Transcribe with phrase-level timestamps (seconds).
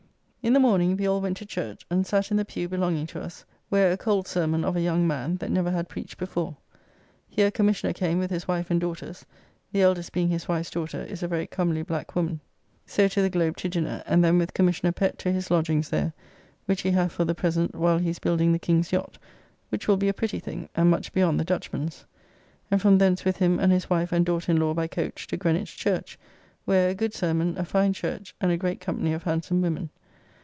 [0.43, 3.21] In the morning we all went to church, and sat in the pew belonging to
[3.21, 6.57] us, where a cold sermon of a young man that never had preached before.
[7.29, 9.23] Here Commissioner came with his wife and daughters,
[9.71, 12.39] the eldest being his wife's daughter is a very comely black woman.
[12.39, 14.53] [The old expression for a brunette.] So to the Globe to dinner, and then with
[14.55, 16.11] Commissioner Pett to his lodgings there
[16.65, 19.19] (which he hath for the present while he is building the King's yacht,
[19.69, 22.03] which will be a pretty thing, and much beyond the Dutchman's),
[22.71, 25.37] and from thence with him and his wife and daughter in law by coach to
[25.37, 26.17] Greenwich Church,
[26.65, 29.91] where a good sermon, a fine church, and a great company of handsome women.